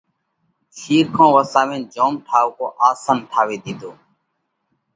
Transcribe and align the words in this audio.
شِيرکون 0.77 1.29
وساوينَ 1.35 1.81
جوم 1.93 2.13
ٺائُوڪو 2.27 2.65
آسنَ 2.89 3.17
ٺاوي 3.31 3.57
ۮِيڌو۔ 3.63 3.91